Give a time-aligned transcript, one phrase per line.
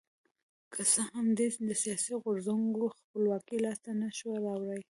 [0.73, 1.47] که څه هم دې
[1.83, 4.81] سیاسي غورځنګونو خپلواکي لاسته نه شوه راوړی.